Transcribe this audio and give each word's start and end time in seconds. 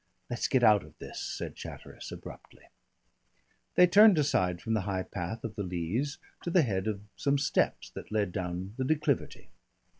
"Let's 0.31 0.47
get 0.47 0.63
out 0.63 0.83
of 0.83 0.97
this," 0.97 1.19
said 1.19 1.55
Chatteris 1.55 2.11
abruptly. 2.11 2.63
They 3.75 3.85
turned 3.85 4.17
aside 4.17 4.59
from 4.59 4.73
the 4.73 4.81
high 4.89 5.03
path 5.03 5.43
of 5.43 5.53
the 5.55 5.61
Leas 5.61 6.17
to 6.41 6.49
the 6.49 6.63
head 6.63 6.87
of 6.87 7.03
some 7.15 7.37
steps 7.37 7.91
that 7.91 8.11
led 8.11 8.31
down 8.31 8.73
the 8.79 8.83
declivity. 8.83 9.51